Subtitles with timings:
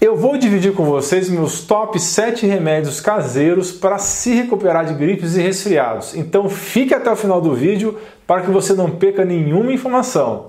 [0.00, 5.36] Eu vou dividir com vocês meus top 7 remédios caseiros para se recuperar de gripes
[5.36, 6.14] e resfriados.
[6.14, 10.46] Então fique até o final do vídeo para que você não perca nenhuma informação.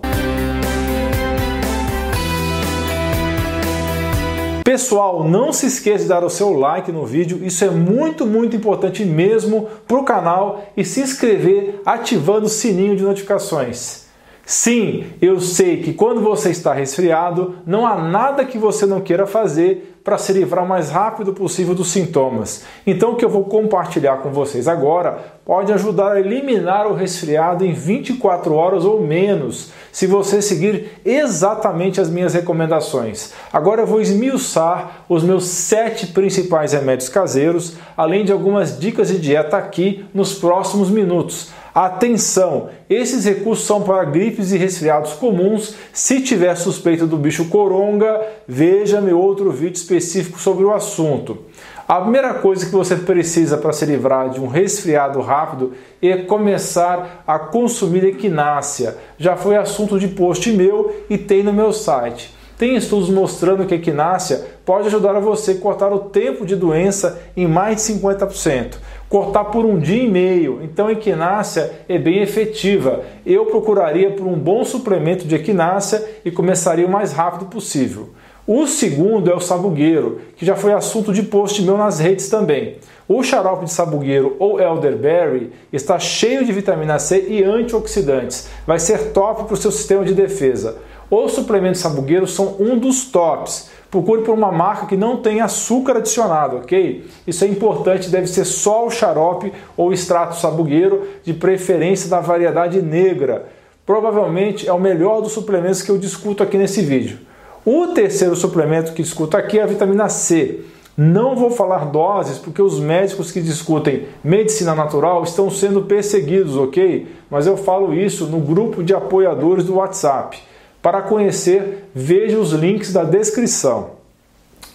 [4.63, 8.56] Pessoal, não se esqueça de dar o seu like no vídeo, isso é muito, muito
[8.56, 14.08] importante mesmo para o canal e se inscrever ativando o sininho de notificações.
[14.50, 19.28] Sim, eu sei que quando você está resfriado, não há nada que você não queira
[19.28, 22.64] fazer para se livrar o mais rápido possível dos sintomas.
[22.88, 27.64] Então, o que eu vou compartilhar com vocês agora pode ajudar a eliminar o resfriado
[27.64, 33.31] em 24 horas ou menos, se você seguir exatamente as minhas recomendações.
[33.54, 39.20] Agora eu vou esmiuçar os meus sete principais remédios caseiros, além de algumas dicas de
[39.20, 41.52] dieta aqui nos próximos minutos.
[41.73, 42.70] Atenção!
[42.90, 45.76] Esses recursos são para gripes e resfriados comuns.
[45.94, 51.45] Se tiver suspeita do bicho coronga, veja meu outro vídeo específico sobre o assunto.
[51.88, 57.23] A primeira coisa que você precisa para se livrar de um resfriado rápido é começar
[57.25, 58.95] a consumir equinácea.
[59.17, 62.39] Já foi assunto de post meu e tem no meu site.
[62.60, 67.20] Tem estudos mostrando que a equinácea pode ajudar a você cortar o tempo de doença
[67.36, 68.76] em mais de 50%
[69.10, 70.62] cortar por um dia e meio.
[70.64, 73.02] Então a equinácea é bem efetiva.
[73.26, 78.10] Eu procuraria por um bom suplemento de equinácea e começaria o mais rápido possível.
[78.46, 82.78] O segundo é o sabugueiro, que já foi assunto de post meu nas redes também.
[83.08, 88.48] O xarope de sabugueiro ou elderberry está cheio de vitamina C e antioxidantes.
[88.66, 90.78] Vai ser top para o seu sistema de defesa.
[91.12, 93.70] Os suplementos sabugueiro são um dos tops.
[93.90, 97.08] Procure por uma marca que não tem açúcar adicionado, ok?
[97.26, 102.80] Isso é importante, deve ser só o xarope ou extrato sabugueiro, de preferência da variedade
[102.82, 103.48] negra.
[103.84, 107.18] Provavelmente é o melhor dos suplementos que eu discuto aqui nesse vídeo.
[107.66, 110.60] O terceiro suplemento que discuto aqui é a vitamina C.
[110.96, 117.08] Não vou falar doses porque os médicos que discutem medicina natural estão sendo perseguidos, ok?
[117.31, 120.49] Mas eu falo isso no grupo de apoiadores do WhatsApp.
[120.81, 124.00] Para conhecer, veja os links da descrição.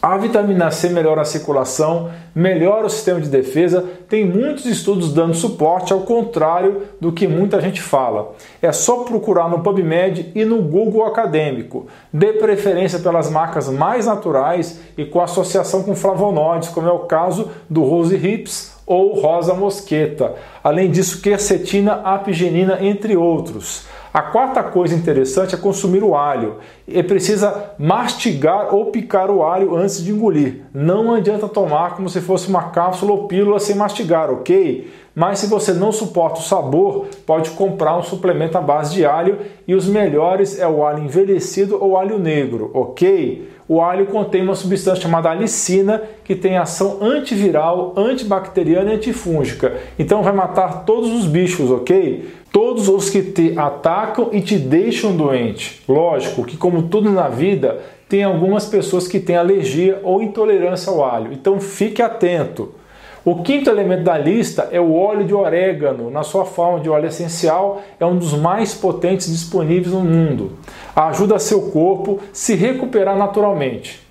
[0.04, 5.32] A vitamina C melhora a circulação, melhora o sistema de defesa, tem muitos estudos dando
[5.32, 8.34] suporte, ao contrário do que muita gente fala.
[8.60, 11.87] É só procurar no PubMed e no Google Acadêmico.
[12.12, 17.48] Dê preferência pelas marcas mais naturais e com associação com flavonoides, como é o caso
[17.70, 20.34] do Rose Hips ou Rosa Mosqueta.
[20.62, 23.87] Além disso, quercetina, apigenina, entre outros.
[24.15, 26.59] A quarta coisa interessante é consumir o alho.
[26.87, 30.67] E precisa mastigar ou picar o alho antes de engolir.
[30.73, 34.89] Não adianta tomar como se fosse uma cápsula ou pílula sem mastigar, ok?
[35.15, 39.39] Mas se você não suporta o sabor, pode comprar um suplemento à base de alho
[39.67, 43.49] e os melhores é o alho envelhecido ou alho negro, ok?
[43.66, 49.75] O alho contém uma substância chamada alicina que tem ação antiviral, antibacteriana e antifúngica.
[49.98, 52.25] Então vai matar todos os bichos, ok?
[52.54, 55.82] todos os que te atacam e te deixam doente.
[55.88, 61.04] Lógico que, como tudo na vida, tem algumas pessoas que têm alergia ou intolerância ao
[61.04, 62.72] alho, então fique atento.
[63.25, 66.11] O quinto elemento da lista é o óleo de orégano.
[66.11, 70.53] Na sua forma de óleo essencial, é um dos mais potentes disponíveis no mundo.
[70.95, 74.05] Ajuda seu corpo se recuperar naturalmente.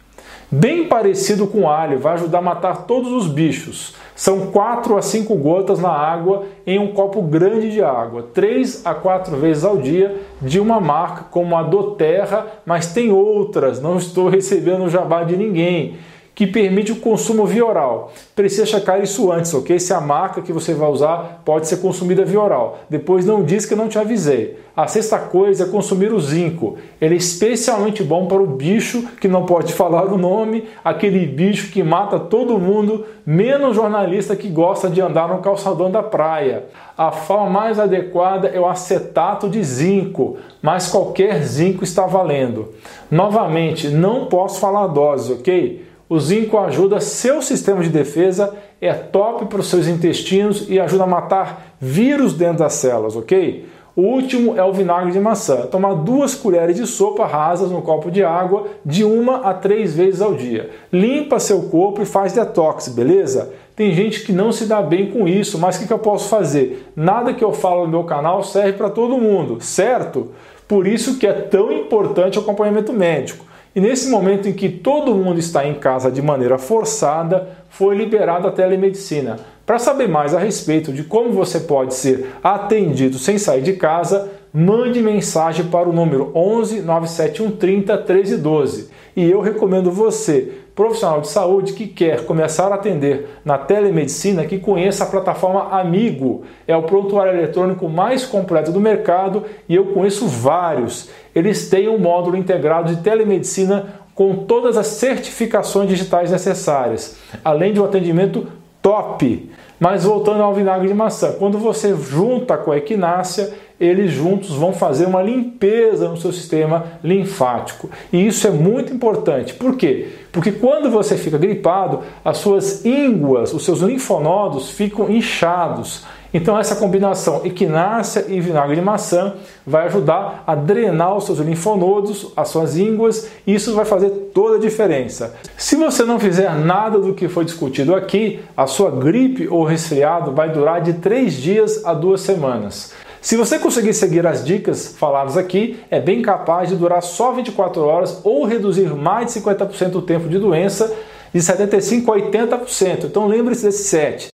[0.50, 3.96] Bem parecido com alho, vai ajudar a matar todos os bichos.
[4.16, 8.96] São 4 a 5 gotas na água em um copo grande de água, 3 a
[8.96, 14.30] 4 vezes ao dia, de uma marca como a Doterra, mas tem outras, não estou
[14.30, 15.98] recebendo jabá de ninguém
[16.36, 18.12] que permite o consumo via oral.
[18.36, 19.80] Precisa checar isso antes, ok?
[19.80, 22.80] Se a marca que você vai usar pode ser consumida via oral.
[22.90, 24.58] Depois não diz que eu não te avisei.
[24.76, 26.78] A sexta coisa é consumir o zinco.
[27.00, 31.72] Ele é especialmente bom para o bicho que não pode falar o nome, aquele bicho
[31.72, 36.64] que mata todo mundo, menos jornalista que gosta de andar no calçadão da praia.
[36.98, 42.74] A forma mais adequada é o acetato de zinco, mas qualquer zinco está valendo.
[43.12, 45.93] Novamente, não posso falar dose, ok?
[46.10, 51.06] O zinco ajuda seu sistema de defesa, é top para os seus intestinos e ajuda
[51.06, 53.66] a matar vírus dentro das células, ok?
[53.96, 55.68] O último é o vinagre de maçã.
[55.68, 60.20] Tomar duas colheres de sopa rasas no copo de água de uma a três vezes
[60.20, 60.72] ao dia.
[60.92, 63.54] Limpa seu corpo e faz detox, beleza?
[63.76, 66.28] Tem gente que não se dá bem com isso, mas o que, que eu posso
[66.28, 66.92] fazer?
[66.96, 70.32] Nada que eu falo no meu canal serve para todo mundo, certo?
[70.68, 73.46] Por isso que é tão importante o acompanhamento médico.
[73.76, 78.48] E nesse momento em que todo mundo está em casa de maneira forçada, foi liberada
[78.48, 79.40] a telemedicina.
[79.66, 84.30] Para saber mais a respeito de como você pode ser atendido sem sair de casa,
[84.54, 88.90] mande mensagem para o número 11 971 30 1312.
[89.16, 94.60] E eu recomendo você, profissional de saúde que quer começar a atender na telemedicina, que
[94.60, 96.44] conheça a plataforma Amigo.
[96.68, 101.10] É o prontuário eletrônico mais completo do mercado e eu conheço vários.
[101.34, 107.80] Eles têm um módulo integrado de telemedicina com todas as certificações digitais necessárias, além de
[107.80, 108.48] um atendimento
[108.82, 109.50] top.
[109.80, 114.74] Mas voltando ao vinagre de maçã, quando você junta com a equinácia, eles juntos vão
[114.74, 117.90] fazer uma limpeza no seu sistema linfático.
[118.12, 119.54] E isso é muito importante.
[119.54, 120.10] Por quê?
[120.32, 126.06] Porque quando você fica gripado, as suas ínguas, os seus linfonodos ficam inchados.
[126.34, 129.36] Então essa combinação equinácea e vinagre de maçã
[129.68, 134.56] vai ajudar a drenar os seus linfonodos, as suas ínguas, e isso vai fazer toda
[134.56, 135.36] a diferença.
[135.56, 140.32] Se você não fizer nada do que foi discutido aqui, a sua gripe ou resfriado
[140.32, 142.92] vai durar de 3 dias a 2 semanas.
[143.24, 147.82] Se você conseguir seguir as dicas faladas aqui, é bem capaz de durar só 24
[147.82, 150.94] horas ou reduzir mais de 50% o tempo de doença
[151.34, 153.06] de 75% a 80%.
[153.06, 154.33] Então lembre-se desse 7.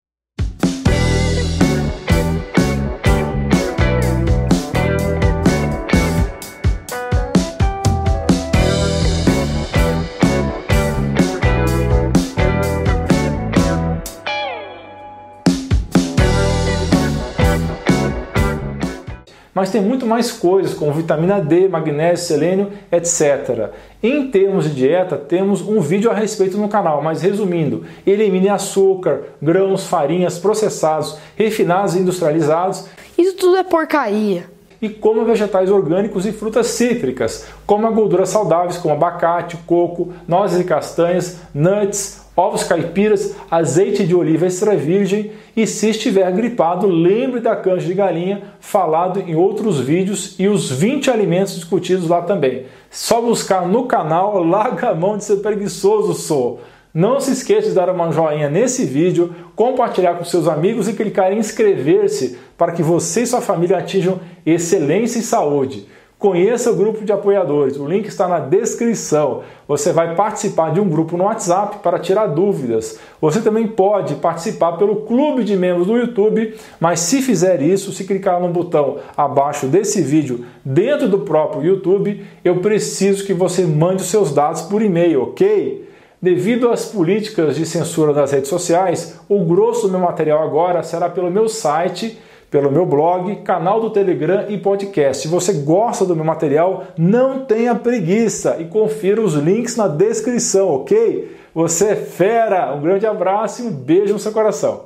[19.57, 23.71] Mas tem muito mais coisas, como vitamina D, magnésio, selênio, etc.
[24.03, 29.23] Em termos de dieta, temos um vídeo a respeito no canal, mas resumindo, elimine açúcar,
[29.41, 32.85] grãos, farinhas processados, refinados e industrializados.
[33.17, 34.45] Isso tudo é porcaria.
[34.83, 40.65] E coma vegetais orgânicos e frutas cítricas, coma gorduras saudáveis como abacate, coco, nozes e
[40.65, 47.57] castanhas, nuts, ovos caipiras, azeite de oliva extra virgem e se estiver gripado, lembre da
[47.57, 52.67] canja de galinha falado em outros vídeos e os 20 alimentos discutidos lá também.
[52.91, 56.61] Só buscar no canal, larga a mão de ser preguiçoso, sou.
[56.93, 61.31] Não se esqueça de dar uma joinha nesse vídeo, compartilhar com seus amigos e clicar
[61.33, 65.87] em inscrever-se para que você e sua família atinjam excelência e saúde.
[66.19, 69.43] Conheça o grupo de apoiadores, o link está na descrição.
[69.69, 72.99] Você vai participar de um grupo no WhatsApp para tirar dúvidas.
[73.21, 78.05] Você também pode participar pelo clube de membros do YouTube, mas se fizer isso, se
[78.05, 84.01] clicar no botão abaixo desse vídeo dentro do próprio YouTube, eu preciso que você mande
[84.01, 85.87] os seus dados por e-mail, ok?
[86.21, 91.11] Devido às políticas de censura das redes sociais, o grosso do meu material agora será
[91.11, 92.19] pelo meu site
[92.51, 95.23] pelo meu blog, canal do Telegram e podcast.
[95.23, 100.69] Se você gosta do meu material, não tenha preguiça e confira os links na descrição,
[100.69, 101.37] ok?
[101.55, 102.75] Você é fera!
[102.75, 104.86] Um grande abraço e um beijo no seu coração.